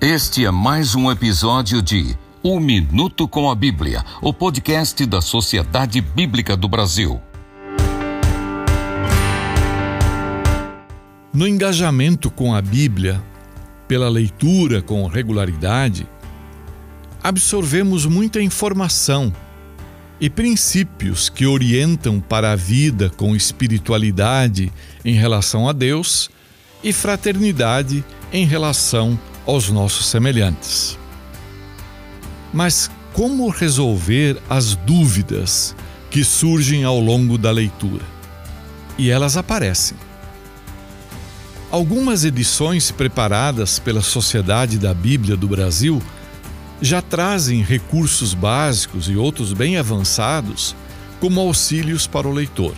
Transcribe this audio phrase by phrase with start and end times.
[0.00, 6.00] Este é mais um episódio de Um Minuto com a Bíblia, o podcast da Sociedade
[6.00, 7.20] Bíblica do Brasil.
[11.34, 13.20] No engajamento com a Bíblia,
[13.88, 16.06] pela leitura com regularidade,
[17.20, 19.32] absorvemos muita informação
[20.20, 24.72] e princípios que orientam para a vida com espiritualidade
[25.04, 26.30] em relação a Deus
[26.84, 30.98] e fraternidade em relação aos nossos semelhantes.
[32.52, 35.74] Mas como resolver as dúvidas
[36.10, 38.04] que surgem ao longo da leitura?
[38.98, 39.96] E elas aparecem.
[41.70, 46.02] Algumas edições preparadas pela Sociedade da Bíblia do Brasil
[46.80, 50.76] já trazem recursos básicos e outros bem avançados
[51.20, 52.74] como auxílios para o leitor.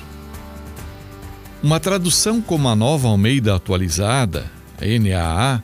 [1.63, 5.63] Uma tradução como a Nova Almeida Atualizada, NAA,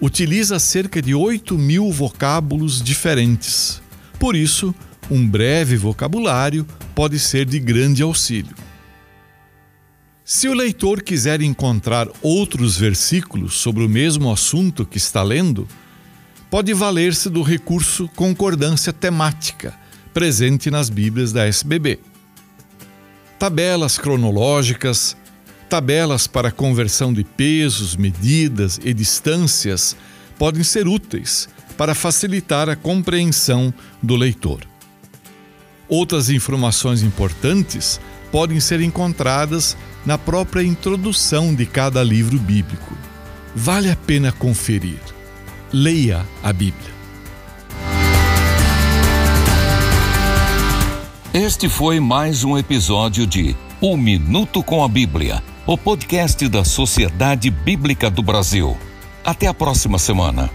[0.00, 3.80] utiliza cerca de 8 mil vocábulos diferentes.
[4.18, 4.74] Por isso,
[5.10, 8.54] um breve vocabulário pode ser de grande auxílio.
[10.24, 15.66] Se o leitor quiser encontrar outros versículos sobre o mesmo assunto que está lendo,
[16.50, 19.74] pode valer-se do recurso concordância temática,
[20.12, 21.98] presente nas Bíblias da SBB.
[23.38, 25.16] Tabelas cronológicas,
[25.68, 29.96] tabelas para conversão de pesos, medidas e distâncias
[30.38, 34.60] podem ser úteis para facilitar a compreensão do leitor.
[35.88, 38.00] Outras informações importantes
[38.32, 42.96] podem ser encontradas na própria introdução de cada livro bíblico.
[43.54, 44.98] Vale a pena conferir
[45.72, 46.98] leia a Bíblia.
[51.32, 57.50] Este foi mais um episódio de Um Minuto com a Bíblia, o podcast da Sociedade
[57.50, 58.74] Bíblica do Brasil.
[59.22, 60.48] Até a próxima semana.